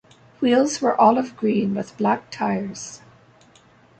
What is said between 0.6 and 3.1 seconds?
were olive-green with black tyres.